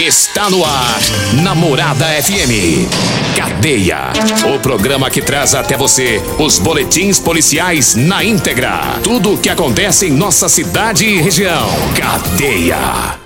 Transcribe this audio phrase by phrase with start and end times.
[0.00, 1.00] Está no ar,
[1.40, 2.88] Namorada FM.
[3.36, 4.12] Cadeia.
[4.52, 8.98] O programa que traz até você os boletins policiais na íntegra.
[9.04, 11.68] Tudo o que acontece em nossa cidade e região.
[11.96, 13.20] Cadeia.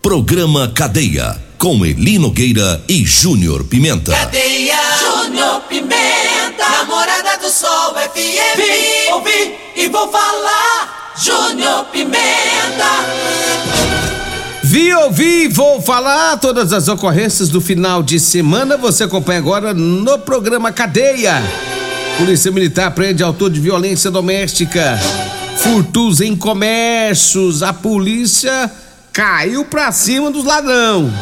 [0.00, 1.36] Programa Cadeia.
[1.58, 4.12] Com Eli Nogueira e Júnior Pimenta.
[4.12, 4.78] Cadeia.
[5.00, 6.68] Júnior Pimenta.
[6.70, 8.56] Namorada do Sol FM.
[8.56, 11.12] Vim, ouvi e vou falar.
[11.16, 14.21] Júnior Pimenta.
[14.64, 18.76] Vi, ouvi, vou falar todas as ocorrências do final de semana.
[18.76, 21.42] Você acompanha agora no programa Cadeia.
[22.16, 24.98] Polícia Militar prende autor de violência doméstica.
[25.56, 27.62] Furtos em comércios.
[27.62, 28.70] A polícia
[29.12, 31.12] caiu pra cima dos ladrão.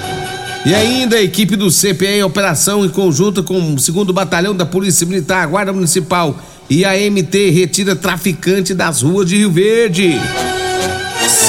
[0.67, 4.67] E ainda a equipe do CPE em operação em conjunto com o segundo batalhão da
[4.67, 10.21] Polícia Militar, Guarda Municipal e a MT retira traficante das ruas de Rio Verde.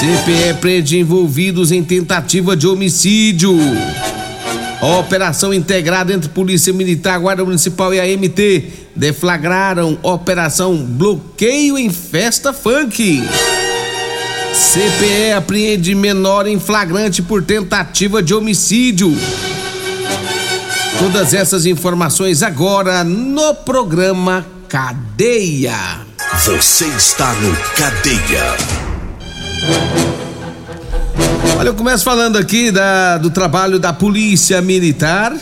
[0.02, 3.56] CPE prende envolvidos em tentativa de homicídio.
[4.80, 8.64] A operação integrada entre Polícia Militar, Guarda Municipal e a MT
[8.96, 13.22] deflagraram operação Bloqueio em Festa Funk.
[14.52, 19.16] CPE apreende menor em flagrante por tentativa de homicídio.
[20.98, 25.78] Todas essas informações agora no programa Cadeia.
[26.44, 28.71] Você está no Cadeia.
[31.58, 35.36] Olha, eu começo falando aqui da, do trabalho da Polícia Militar.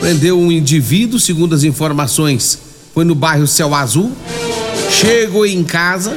[0.00, 2.58] Prendeu um indivíduo, segundo as informações,
[2.94, 4.12] foi no bairro Céu Azul.
[4.90, 6.16] Chegou em casa,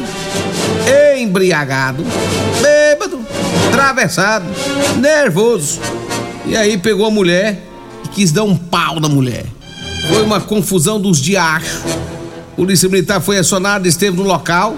[1.21, 2.03] embriagado,
[2.61, 3.19] bêbado,
[3.69, 4.45] atravessado,
[4.99, 5.79] nervoso.
[6.45, 7.61] E aí pegou a mulher
[8.03, 9.45] e quis dar um pau na mulher.
[10.09, 11.81] Foi uma confusão dos diachos.
[12.55, 14.75] Polícia Militar foi acionada, esteve no local.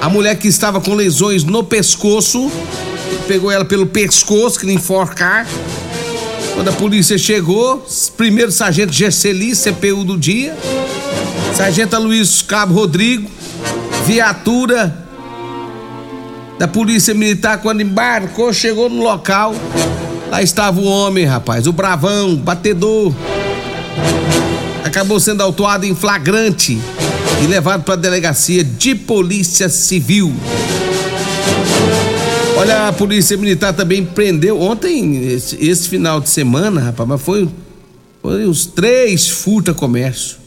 [0.00, 2.50] A mulher que estava com lesões no pescoço,
[3.26, 5.46] pegou ela pelo pescoço, que nem enforcar.
[6.54, 7.84] Quando a polícia chegou,
[8.16, 10.56] primeiro sargento Gesseli, CPU do dia,
[11.54, 13.30] sargento Luiz Cabo Rodrigo,
[14.06, 15.06] viatura
[16.58, 19.54] da Polícia Militar, quando embarcou, chegou no local,
[20.30, 23.12] lá estava o homem, rapaz, o bravão, batedor.
[24.82, 26.80] Acabou sendo autuado em flagrante
[27.42, 30.32] e levado para a delegacia de polícia civil.
[32.56, 37.48] Olha, a polícia militar também prendeu ontem, esse, esse final de semana, rapaz, mas foi,
[38.22, 40.38] foi uns três furta comércio.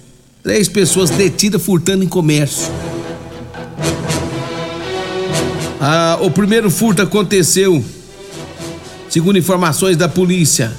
[0.42, 2.72] Três pessoas detidas furtando em comércio.
[5.80, 7.84] Ah, o primeiro furto aconteceu,
[9.10, 10.74] segundo informações da polícia,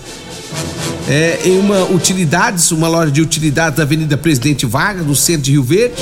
[1.10, 5.50] é, em uma utilidades, uma loja de utilidades da Avenida Presidente Vargas, no centro de
[5.50, 5.97] Rio Verde.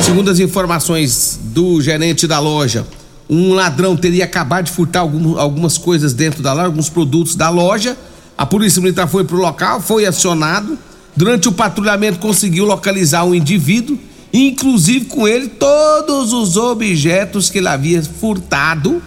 [0.00, 2.86] Segundo as informações do gerente da loja,
[3.28, 7.50] um ladrão teria acabado de furtar algum, algumas coisas dentro da loja, alguns produtos da
[7.50, 7.96] loja.
[8.36, 10.78] A polícia militar foi para o local, foi acionado.
[11.16, 13.98] Durante o patrulhamento conseguiu localizar um indivíduo,
[14.32, 19.02] inclusive com ele todos os objetos que ele havia furtado.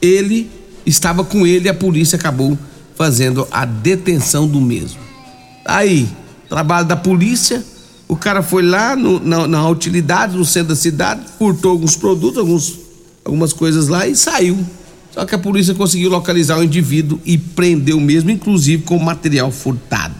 [0.00, 0.50] Ele
[0.86, 2.56] estava com ele e a polícia acabou
[3.00, 5.00] fazendo a detenção do mesmo.
[5.64, 6.06] Aí,
[6.50, 7.64] trabalho da polícia,
[8.06, 12.36] o cara foi lá no, na, na, utilidade, no centro da cidade, furtou alguns produtos,
[12.36, 12.78] alguns,
[13.24, 14.58] algumas coisas lá e saiu.
[15.12, 20.16] Só que a polícia conseguiu localizar o indivíduo e prendeu mesmo, inclusive com material furtado.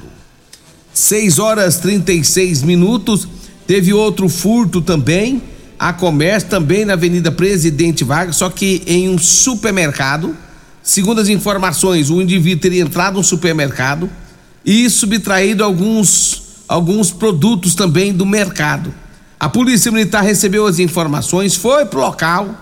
[0.94, 3.28] 6 horas 36 minutos.
[3.66, 5.42] Teve outro furto também,
[5.78, 10.34] a comércio também na Avenida Presidente Vargas, só que em um supermercado.
[10.82, 14.10] Segundo as informações, o indivíduo teria entrado no supermercado
[14.64, 18.92] e subtraído alguns, alguns produtos também do mercado.
[19.38, 22.54] A polícia militar recebeu as informações, foi pro local,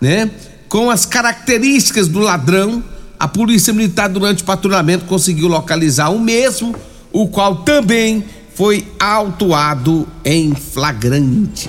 [0.00, 0.30] né?
[0.68, 2.82] Com as características do ladrão,
[3.18, 6.74] a polícia militar durante o patrulhamento conseguiu localizar o mesmo,
[7.12, 8.24] o qual também
[8.54, 11.68] foi autuado em flagrante.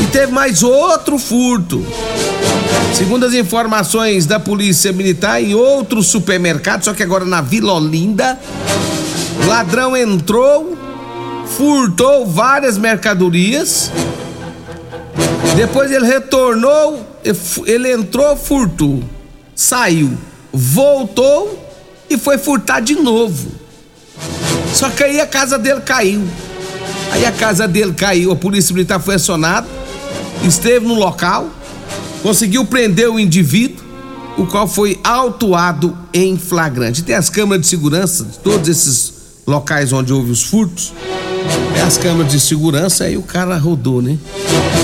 [0.00, 1.84] E teve mais outro furto
[2.94, 8.38] Segundo as informações da Polícia Militar, em outro supermercado, só que agora na Vila Olinda,
[9.46, 10.76] ladrão entrou,
[11.56, 13.90] furtou várias mercadorias.
[15.56, 17.04] Depois ele retornou,
[17.66, 19.02] ele entrou, furtou,
[19.54, 20.16] saiu,
[20.52, 21.58] voltou
[22.10, 23.50] e foi furtar de novo.
[24.72, 26.22] Só que aí a casa dele caiu.
[27.10, 29.66] Aí a casa dele caiu, a polícia militar foi acionada,
[30.44, 31.48] esteve no local,
[32.22, 33.84] conseguiu prender o indivíduo,
[34.38, 37.02] o qual foi autuado em flagrante.
[37.02, 39.12] Tem as câmeras de segurança de todos esses
[39.46, 40.92] locais onde houve os furtos.
[41.76, 44.16] É as câmeras de segurança, aí o cara rodou, né?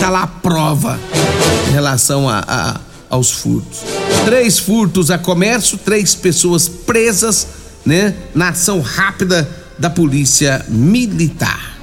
[0.00, 0.98] Tá lá a prova
[1.68, 2.80] em relação a, a
[3.10, 3.80] aos furtos.
[4.24, 7.46] Três furtos a comércio, três pessoas presas,
[7.84, 8.14] né?
[8.34, 9.48] Na ação rápida
[9.78, 11.77] da polícia militar.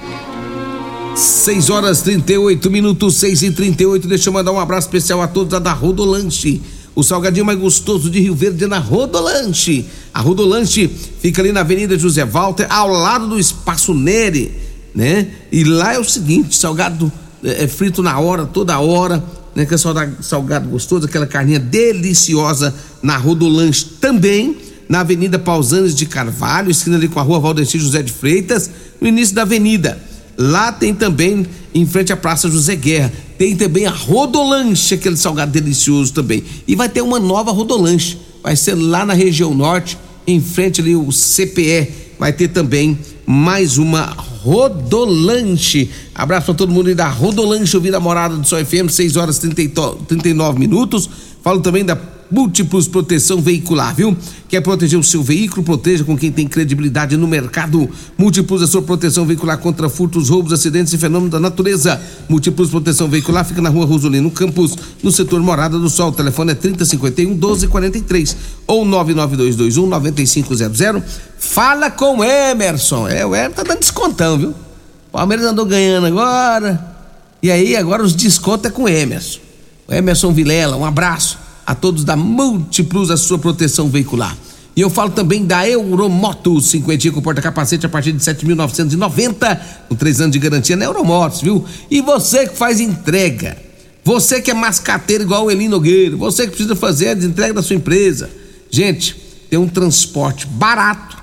[1.16, 5.58] 6 horas 38 minutos, 6 e 38 Deixa eu mandar um abraço especial a todos
[5.62, 6.62] da Rodolanche.
[6.94, 9.86] O salgadinho mais gostoso de Rio Verde é na Rodolanche.
[10.14, 10.90] A Rodolanche
[11.22, 14.52] fica ali na Avenida José Walter, ao lado do Espaço Nere,
[14.94, 15.28] né?
[15.52, 17.10] E lá é o seguinte: salgado
[17.42, 19.24] é, é frito na hora, toda hora,
[19.56, 19.66] né?
[19.66, 24.58] Que é salgado gostoso, aquela carninha deliciosa na Rodolanche também
[24.90, 28.70] na Avenida Pausanes de Carvalho, esquina ali com a rua Valdeci José de Freitas,
[29.00, 29.98] no início da avenida.
[30.38, 35.52] Lá tem também, em frente à Praça José Guerra, tem também a Rodolanche, aquele salgado
[35.52, 36.44] delicioso também.
[36.68, 39.98] E vai ter uma nova Rodolanche, vai ser lá na região norte,
[40.28, 41.90] em frente ali o CPE,
[42.20, 45.90] vai ter também mais uma Rodolanche.
[46.14, 49.38] Abraço para todo mundo aí da Rodolanche, ouvir a morada do Sol FM, 6 horas
[49.38, 51.10] e 39 minutos.
[51.42, 51.96] Falo também da
[52.30, 54.18] Múltiplos Proteção Veicular, viu?
[54.50, 55.64] Quer proteger o seu veículo?
[55.64, 57.90] Proteja com quem tem credibilidade no mercado.
[58.18, 62.02] Múltiplos é sua proteção veicular contra furtos, roubos, acidentes e fenômenos da natureza.
[62.28, 66.10] Múltiplos Proteção Veicular fica na rua Rosolino Campos, no setor Morada do Sol.
[66.10, 71.04] O telefone é 3051 1243 ou 99221 9500.
[71.38, 73.08] Fala com Emerson.
[73.08, 74.50] É, o Emerson tá dando descontão, viu?
[74.50, 76.96] O Palmeiras andou ganhando agora.
[77.42, 79.40] E aí, agora os descontos é com o Emerson.
[79.88, 84.36] O Emerson Vilela, um abraço a todos da Múltiplos, a sua proteção veicular.
[84.76, 90.20] E eu falo também da Euromoto, 50 com porta-capacete a partir de 7.990, com três
[90.20, 91.64] anos de garantia na Euromotos, viu?
[91.90, 93.58] E você que faz entrega,
[94.04, 97.64] você que é mascateiro igual o Eli Nogueira, você que precisa fazer a entrega da
[97.64, 98.30] sua empresa.
[98.70, 99.16] Gente,
[99.50, 101.18] tem um transporte barato,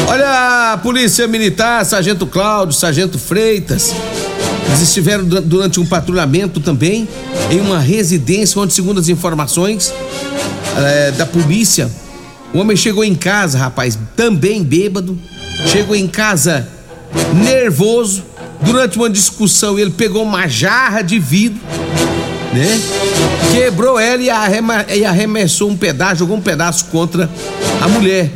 [0.09, 3.93] Olha a Polícia Militar, Sargento Cláudio, Sargento Freitas
[4.67, 7.09] eles estiveram durante um patrulhamento também
[7.51, 9.93] em uma residência onde, segundo as informações
[10.77, 11.91] é, da polícia,
[12.53, 15.19] o homem chegou em casa, rapaz, também bêbado,
[15.67, 16.69] chegou em casa
[17.35, 18.25] nervoso.
[18.63, 21.61] Durante uma discussão, ele pegou uma jarra de vidro,
[22.53, 22.81] né?
[23.53, 27.31] Quebrou ela e arremessou um pedaço, jogou um pedaço contra
[27.81, 28.31] a mulher,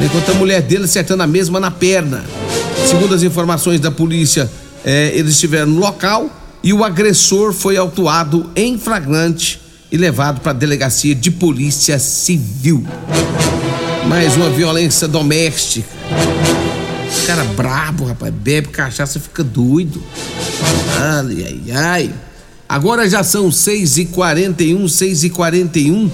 [0.00, 0.08] né?
[0.10, 2.24] contra a mulher dele, acertando a mesma na perna.
[2.88, 4.50] Segundo as informações da polícia,
[4.84, 6.30] é, eles estiveram no local
[6.62, 12.86] e o agressor foi autuado em flagrante e levado para a delegacia de polícia civil.
[14.06, 15.88] Mais uma violência doméstica.
[17.26, 20.02] Cara brabo, rapaz, bebe cachaça, fica doido.
[20.96, 22.14] Ai, ai, ai.
[22.68, 26.10] Agora já são 6 e 41 6 e 41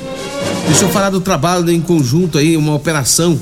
[0.66, 3.38] Deixa eu falar do trabalho em conjunto aí, uma operação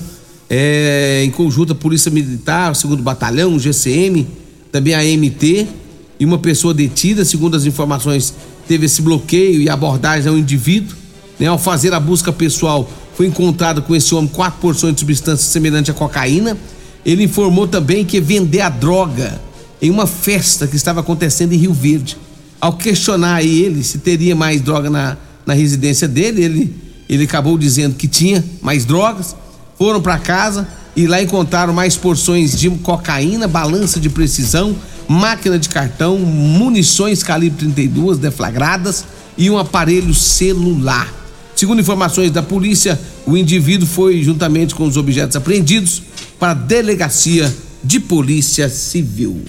[0.51, 4.27] é, em conjunto a Polícia Militar, segundo Batalhão, GCM,
[4.73, 5.67] também a MT
[6.19, 8.33] e uma pessoa detida, segundo as informações,
[8.67, 10.97] teve esse bloqueio e abordagem ao indivíduo.
[11.39, 11.47] Né?
[11.47, 15.91] Ao fazer a busca pessoal, foi encontrado com esse homem quatro porções de substância semelhante
[15.91, 16.57] à cocaína.
[17.05, 19.41] Ele informou também que vender a droga
[19.81, 22.17] em uma festa que estava acontecendo em Rio Verde.
[22.61, 26.77] Ao questionar ele se teria mais droga na, na residência dele, ele,
[27.09, 29.37] ele acabou dizendo que tinha mais drogas.
[29.77, 34.77] Foram para casa, e lá encontraram mais porções de cocaína, balança de precisão,
[35.09, 39.05] máquina de cartão, munições calibre 32 deflagradas
[39.37, 41.13] e um aparelho celular.
[41.55, 46.03] Segundo informações da polícia, o indivíduo foi, juntamente com os objetos apreendidos,
[46.39, 49.41] para a delegacia de polícia civil.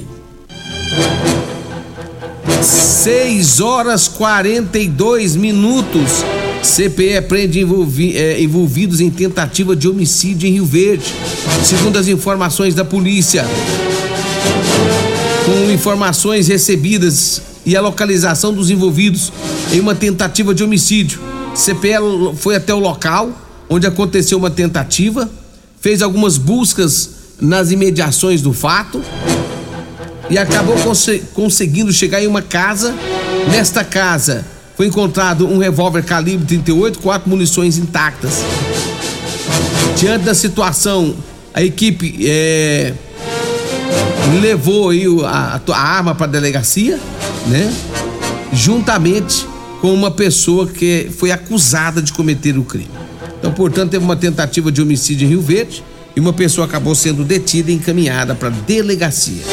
[2.62, 6.24] 6 horas 42 minutos.
[6.64, 11.14] CPE prende envolvi, é, envolvidos em tentativa de homicídio em Rio Verde.
[11.64, 13.46] Segundo as informações da polícia,
[15.46, 19.32] com informações recebidas e a localização dos envolvidos
[19.74, 21.20] em uma tentativa de homicídio,
[21.54, 23.32] CPE foi até o local
[23.70, 25.30] onde aconteceu uma tentativa,
[25.82, 27.10] fez algumas buscas
[27.42, 29.04] nas imediações do fato
[30.30, 32.96] e acabou cons conseguindo chegar em uma casa.
[33.52, 34.53] Nesta casa
[34.84, 38.44] foi encontrado um revólver calibre 38, quatro munições intactas.
[39.96, 41.16] Diante da situação,
[41.54, 42.94] a equipe é,
[44.42, 47.00] levou aí a, a arma para a delegacia,
[47.48, 47.74] né?
[48.52, 49.48] Juntamente
[49.80, 52.90] com uma pessoa que foi acusada de cometer o crime.
[53.40, 55.82] Então, portanto, teve uma tentativa de homicídio em Rio Verde
[56.14, 59.44] e uma pessoa acabou sendo detida e encaminhada para a delegacia.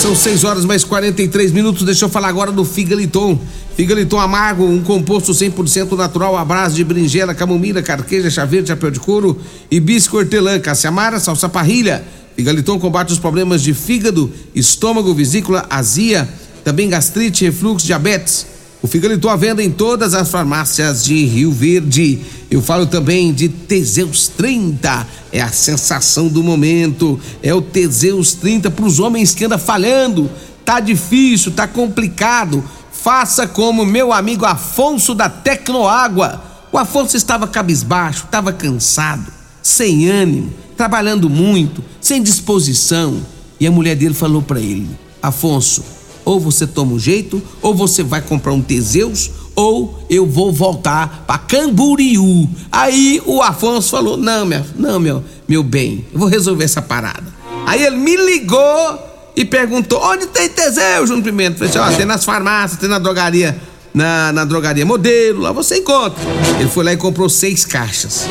[0.00, 1.84] São 6 horas mais 43 minutos.
[1.84, 3.38] Deixa eu falar agora do Figaliton.
[3.76, 9.00] Figaliton amargo, um composto 100% natural, abraço de berinjela, camomila, carqueja, chá verde, chapéu de
[9.00, 12.04] couro, hibisco, hortelã, caça-amara, salsa parrilha.
[12.36, 16.28] Figaliton combate os problemas de fígado, estômago, vesícula, azia,
[16.62, 18.53] também gastrite, refluxo, diabetes.
[18.84, 22.20] O Figaliton à venda em todas as farmácias de Rio Verde.
[22.50, 27.18] Eu falo também de Teseus 30, é a sensação do momento.
[27.42, 30.30] É o Teseus 30 para os homens que anda falhando.
[30.66, 32.62] Tá difícil, tá complicado.
[32.92, 36.44] Faça como meu amigo Afonso da Tecnoágua.
[36.70, 43.16] O Afonso estava cabisbaixo, estava cansado, sem ânimo, trabalhando muito, sem disposição.
[43.58, 44.90] E a mulher dele falou para ele:
[45.22, 45.82] Afonso,
[46.24, 51.24] ou você toma um jeito, ou você vai comprar um Teseus, ou eu vou voltar
[51.26, 52.48] para Camboriú.
[52.72, 57.24] Aí o Afonso falou: Não, meu, não, meu, meu bem, eu vou resolver essa parada.
[57.66, 58.98] Aí ele me ligou
[59.36, 61.68] e perguntou: Onde tem Teseus, Júnior Pimenta?
[61.68, 63.58] Falei Ó, tem nas farmácias, tem na drogaria,
[63.92, 66.22] na, na drogaria modelo, lá você encontra.
[66.58, 68.26] Ele foi lá e comprou seis caixas.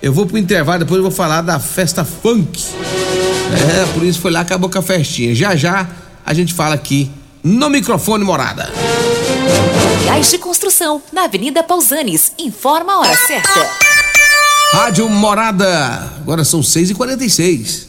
[0.01, 2.63] Eu vou pro intervalo, depois eu vou falar da festa funk.
[3.51, 5.33] É, por isso foi lá, acabou com a festinha.
[5.33, 5.89] Já já
[6.29, 7.09] a gente fala aqui
[7.43, 8.71] no microfone morada.
[10.05, 12.33] Gás de construção, na Avenida Pausanes.
[12.37, 13.67] Informa a hora certa.
[14.71, 16.13] Rádio Morada.
[16.21, 17.88] Agora são 6h46.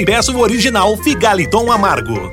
[0.00, 2.32] e peça o original Figaliton Amargo.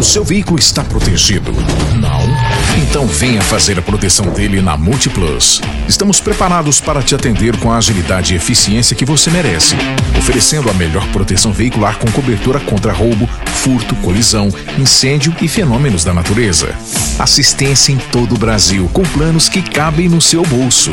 [0.00, 1.52] O seu veículo está protegido?
[1.52, 2.82] Não?
[2.82, 5.60] Então venha fazer a proteção dele na Multiplus.
[5.86, 9.76] Estamos preparados para te atender com a agilidade e eficiência que você merece,
[10.18, 14.48] oferecendo a melhor proteção veicular com cobertura contra roubo, furto, colisão,
[14.78, 16.74] incêndio e fenômenos da natureza.
[17.18, 20.92] Assistência em todo o Brasil, com planos que cabem no seu bolso.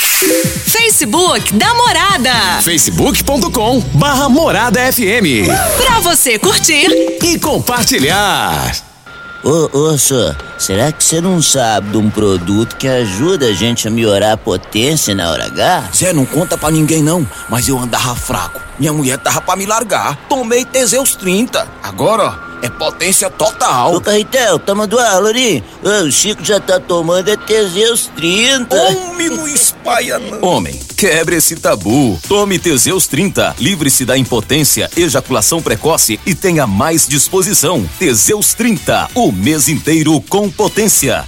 [0.21, 2.61] Facebook da Morada.
[2.61, 5.47] facebook.com barra Morada FM.
[5.77, 6.85] Pra você curtir
[7.23, 8.71] e compartilhar.
[9.43, 9.97] Ô, ô,
[10.59, 14.37] será que você não sabe de um produto que ajuda a gente a melhorar a
[14.37, 15.89] potência na hora H?
[15.95, 18.61] Zé, não conta pra ninguém não, mas eu andava fraco.
[18.77, 20.15] Minha mulher tava pra me largar.
[20.29, 21.67] Tomei Teseus 30.
[21.81, 23.95] Agora, ó, é potência total.
[23.95, 25.63] Ô, Carretel, tá mandando ali?
[25.83, 28.75] Ô, o Chico já tá tomando é Teseus 30.
[28.75, 30.41] Homem, não espalha não.
[30.41, 32.19] Homem, quebre esse tabu.
[32.27, 33.55] Tome Teseus 30.
[33.59, 37.87] Livre-se da impotência, ejaculação precoce e tenha mais disposição.
[37.97, 39.09] Teseus 30.
[39.15, 41.25] O mês inteiro com potência.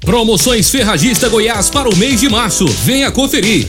[0.00, 2.66] Promoções Ferragista Goiás para o mês de março.
[2.66, 3.68] Venha conferir.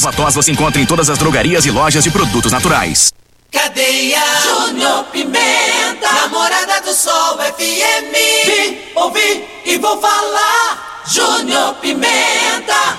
[0.01, 3.13] Erva tos você encontra em todas as drogarias e lojas de produtos naturais.
[3.51, 8.11] Cadeia Júnior Pimenta, namorada do Sol FM.
[8.47, 11.03] Vim, ouvi e vou falar.
[11.07, 12.97] Júnior Pimenta.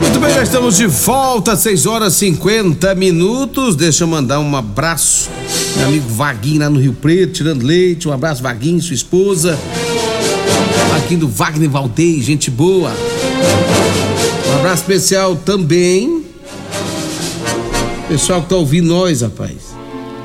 [0.00, 3.76] Muito bem, nós estamos de volta, 6 horas 50 minutos.
[3.76, 5.28] Deixa eu mandar um abraço,
[5.76, 8.08] meu amigo Vaguinho lá no Rio Preto, tirando leite.
[8.08, 9.58] Um abraço, Vaguinho, sua esposa.
[10.96, 12.90] Aqui do Wagner Valdez, gente boa.
[14.60, 16.22] Abraço especial também.
[18.08, 19.74] Pessoal que tá ouvindo nós, rapaz.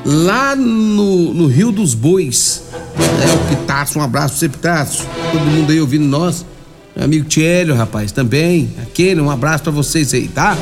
[0.04, 2.64] Lá no, no Rio dos Bois.
[2.98, 5.06] É o Pitaço, um abraço pra você, Pitaço.
[5.32, 6.44] Todo mundo aí ouvindo nós.
[6.94, 8.70] Meu amigo Tiélio, rapaz, também.
[8.82, 10.54] Aquele, um abraço pra vocês aí, tá?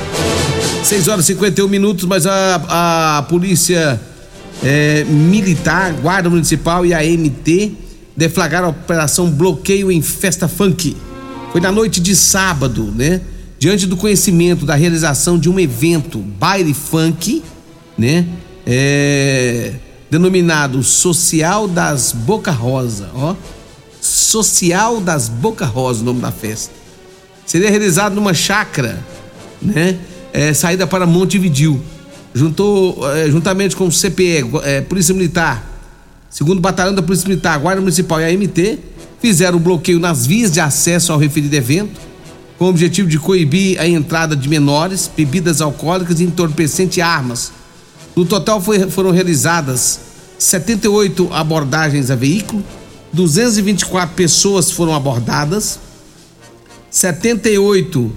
[0.85, 4.01] 6 horas e 51 minutos, mas a, a polícia
[4.63, 7.73] é, militar, guarda municipal e a MT
[8.17, 10.97] deflagraram a operação bloqueio em festa funk.
[11.51, 13.21] Foi na noite de sábado, né?
[13.65, 17.43] Diante do conhecimento da realização de um evento baile funk,
[17.97, 18.27] né?
[18.67, 19.73] É,
[20.11, 23.35] denominado Social das Boca Rosa, ó.
[24.03, 26.75] Social das Boca Rosa, o nome da festa.
[27.47, 29.03] Seria realizado numa chácara,
[29.63, 29.97] né?
[30.31, 31.81] É, saída para Montevidil.
[32.35, 35.65] Juntou, é, juntamente com o CPE, é, Polícia Militar,
[36.29, 38.79] segundo Batalhão da Polícia Militar, Guarda Municipal e a MT,
[39.23, 41.99] fizeram o bloqueio nas vias de acesso ao referido evento,
[42.59, 47.53] com o objetivo de coibir a entrada de menores, bebidas alcoólicas, entorpecentes e armas.
[48.15, 50.01] No total foi, foram realizadas
[50.39, 52.63] 78 abordagens a veículo,
[53.13, 55.79] 224 pessoas foram abordadas,
[56.91, 58.13] 78,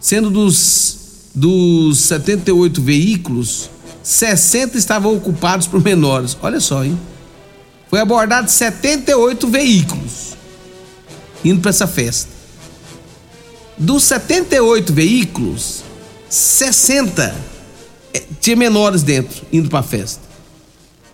[0.00, 0.96] sendo dos,
[1.34, 3.70] dos 78 veículos,
[4.02, 6.36] 60 estavam ocupados por menores.
[6.42, 6.98] Olha só, hein?
[7.88, 10.36] Foi abordado 78 veículos
[11.44, 12.35] indo para essa festa.
[13.78, 15.82] Dos 78 veículos,
[16.30, 17.36] 60
[18.14, 20.22] eh, tinha menores dentro, indo para a festa.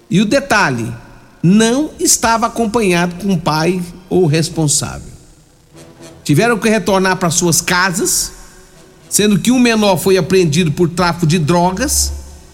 [0.08, 0.92] E o detalhe,
[1.42, 5.10] não estava acompanhado com o pai ou responsável.
[6.22, 8.30] Tiveram que retornar para suas casas,
[9.10, 12.12] sendo que um menor foi apreendido por tráfico de drogas,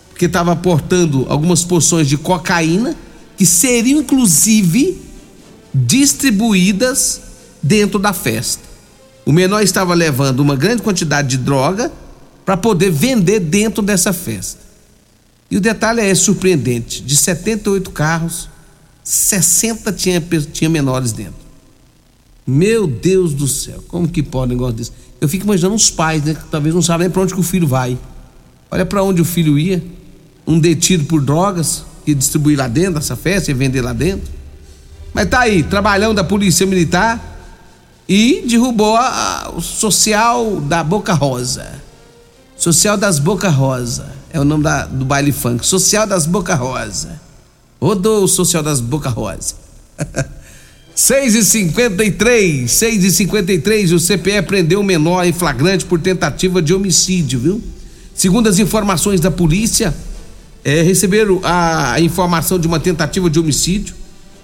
[0.08, 2.96] porque estava portando algumas porções de cocaína,
[3.36, 5.02] que seriam inclusive
[5.74, 7.20] distribuídas
[7.62, 8.67] dentro da festa.
[9.28, 11.92] O menor estava levando uma grande quantidade de droga
[12.46, 14.58] para poder vender dentro dessa festa.
[15.50, 18.48] E o detalhe é surpreendente: de 78 carros,
[19.04, 20.18] 60 tinha,
[20.50, 21.46] tinha menores dentro.
[22.46, 24.92] Meu Deus do céu, como que pode um negócio desse?
[25.20, 26.32] Eu fico imaginando os pais, né?
[26.32, 27.98] Que talvez não sabem nem para onde que o filho vai.
[28.70, 29.84] Olha para onde o filho ia.
[30.46, 34.32] Um detido por drogas, que distribuir lá dentro dessa festa e vender lá dentro.
[35.12, 37.37] Mas tá aí, trabalhão da Polícia Militar
[38.08, 39.08] e derrubou a,
[39.44, 41.82] a, o social da Boca Rosa.
[42.56, 44.10] Social das Boca Rosa.
[44.32, 45.64] É o nome da, do baile funk.
[45.66, 47.20] Social das Boca Rosa.
[47.80, 49.54] Rodou o social das Boca Rosa.
[50.94, 56.60] 6 e 53 6 e 53 o CPE prendeu um menor em flagrante por tentativa
[56.60, 57.62] de homicídio, viu?
[58.12, 59.94] Segundo as informações da polícia,
[60.64, 63.94] é, receberam a informação de uma tentativa de homicídio.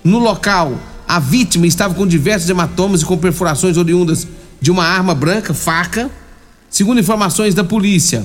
[0.04, 4.26] No local, a vítima estava com diversos hematomas e com perfurações oriundas
[4.60, 6.10] de uma arma branca, faca.
[6.70, 8.24] Segundo informações da polícia,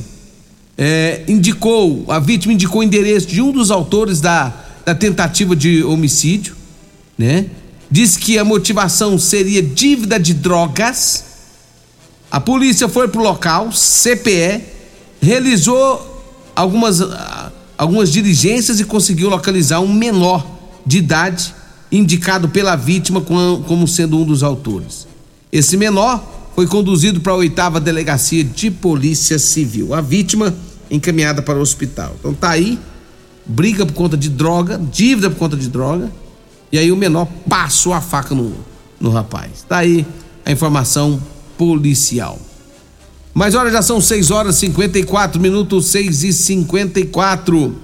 [0.78, 4.54] é, indicou, a vítima indicou o endereço de um dos autores da,
[4.86, 6.56] da tentativa de homicídio,
[7.18, 7.48] né?
[7.92, 11.26] diz que a motivação seria dívida de drogas.
[12.32, 14.64] A polícia foi para o local, CPE,
[15.22, 16.24] realizou
[16.56, 17.00] algumas,
[17.78, 20.46] algumas diligências e conseguiu localizar um menor
[20.86, 21.54] de idade
[21.92, 25.08] indicado pela vítima como sendo um dos autores.
[25.52, 26.24] Esse menor
[26.56, 29.94] foi conduzido para a oitava delegacia de polícia civil.
[29.94, 30.54] A vítima
[30.92, 32.16] encaminhada para o hospital.
[32.20, 32.80] Então tá aí,
[33.46, 36.12] briga por conta de droga, dívida por conta de droga
[36.72, 38.54] e aí o menor passou a faca no,
[39.00, 39.66] no rapaz.
[39.68, 40.06] Tá aí
[40.46, 41.20] a informação
[41.58, 42.40] policial.
[43.34, 47.76] Mas olha, já são 6 horas e 54 minutos, 6 e 54.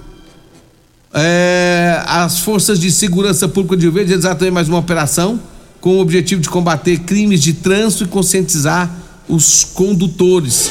[1.18, 5.40] É, as forças de segurança pública de Rio realizaram mais uma operação
[5.80, 8.90] com o objetivo de combater crimes de trânsito e conscientizar
[9.28, 10.70] os condutores.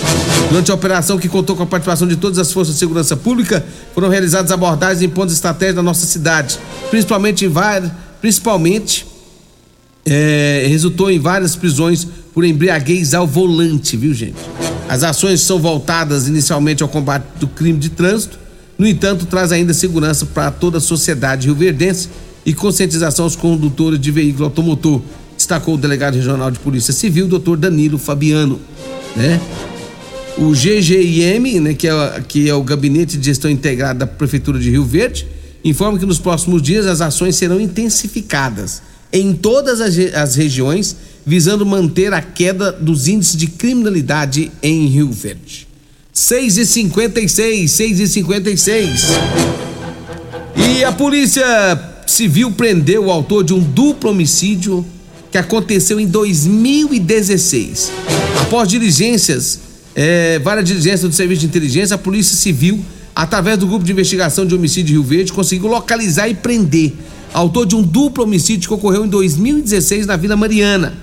[0.49, 3.65] Durante a operação, que contou com a participação de todas as forças de segurança pública,
[3.93, 9.05] foram realizadas abordagens em pontos estratégicos da nossa cidade, principalmente em várias principalmente
[10.05, 14.39] é, resultou em várias prisões por embriaguez ao volante, viu gente?
[14.89, 18.39] As ações são voltadas inicialmente ao combate do crime de trânsito,
[18.77, 22.09] no entanto, traz ainda segurança para toda a sociedade rioverdense
[22.45, 25.01] e conscientização aos condutores de veículo automotor,
[25.35, 28.59] destacou o delegado regional de Polícia Civil, doutor Danilo Fabiano,
[29.15, 29.39] né?
[30.37, 34.69] O GGIM, né, que é, que é o Gabinete de Gestão Integrada da Prefeitura de
[34.69, 35.25] Rio Verde,
[35.63, 38.81] informa que nos próximos dias as ações serão intensificadas
[39.13, 45.09] em todas as, as regiões, visando manter a queda dos índices de criminalidade em Rio
[45.09, 45.64] Verde.
[46.15, 49.01] 6 e 56, 6 e 56.
[50.55, 51.45] E a Polícia
[52.07, 54.85] Civil prendeu o autor de um duplo homicídio
[55.29, 57.91] que aconteceu em 2016.
[58.41, 59.59] Após diligências,
[59.93, 62.79] é, várias diligências do Serviço de Inteligência, a Polícia Civil
[63.13, 66.93] através do grupo de investigação de homicídio de Rio Verde, conseguiu localizar e prender
[67.33, 70.93] autor de um duplo homicídio que ocorreu em 2016 na Vila Mariana.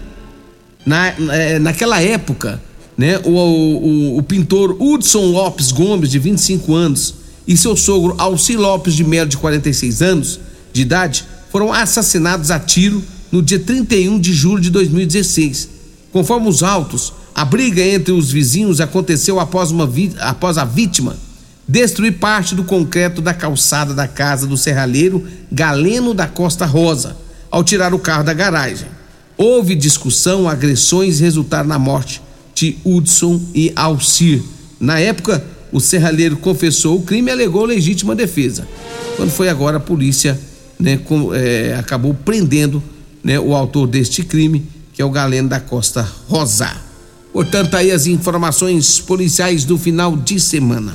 [0.87, 2.61] Na, é, naquela época,
[3.03, 7.17] né, o, o, o, pintor Hudson Lopes Gomes, de 25 anos,
[7.49, 10.38] e seu sogro Alci Lopes de Melo, de 46 anos
[10.73, 15.69] de idade, foram assassinados a tiro no dia 31 de julho de 2016.
[16.12, 21.17] Conforme os autos, a briga entre os vizinhos aconteceu após, uma, após a vítima
[21.67, 27.17] destruir parte do concreto da calçada da casa do serralheiro Galeno da Costa Rosa,
[27.51, 28.87] ao tirar o carro da garagem.
[29.37, 32.23] Houve discussão, agressões e resultaram na morte
[32.55, 34.43] de Hudson e Alcir.
[34.79, 38.69] Na época, o serralheiro confessou o crime e alegou legítima defesa.
[39.17, 40.38] Quando foi agora, a polícia
[40.79, 42.83] né, com, é, acabou prendendo
[43.23, 46.71] né, o autor deste crime, que é o Galeno da Costa Rosa.
[47.33, 50.93] Portanto, aí as informações policiais do final de semana.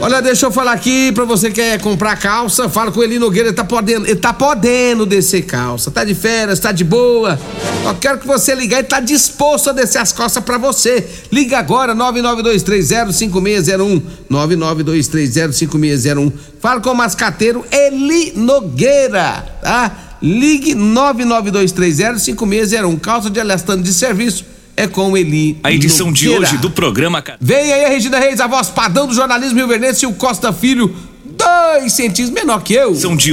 [0.00, 3.48] Olha, deixa eu falar aqui pra você que quer comprar calça, fala com ele Nogueira,
[3.48, 5.90] ele tá podendo, ele tá podendo descer calça.
[5.90, 7.38] Tá de férias, tá de boa.
[7.84, 11.06] Eu quero que você ligar e tá disposto a descer as calças pra você.
[11.30, 14.02] Liga agora, 992305601.
[14.30, 16.32] 992305601.
[16.60, 20.16] Fala com o mascateiro Eli Nogueira, tá?
[20.20, 23.00] Ligue 992305601.
[23.00, 24.44] Calça de elastano de serviço
[24.76, 25.58] é com Eli.
[25.62, 26.46] A edição de Nogueira.
[26.46, 29.68] hoje do programa Vem aí a Regina Reis, a voz padrão do jornalismo rio
[30.02, 32.94] e o Costa Filho, dois centímetros menor que eu.
[32.94, 33.30] São de